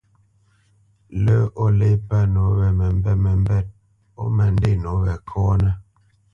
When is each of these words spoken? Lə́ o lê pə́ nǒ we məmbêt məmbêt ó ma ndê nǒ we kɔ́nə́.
Lə́ 1.23 1.41
o 1.63 1.65
lê 1.79 1.91
pə́ 2.07 2.21
nǒ 2.33 2.43
we 2.57 2.67
məmbêt 2.77 3.17
məmbêt 3.25 3.65
ó 4.21 4.23
ma 4.35 4.45
ndê 4.53 4.71
nǒ 4.81 4.91
we 5.03 5.13
kɔ́nə́. 5.29 5.73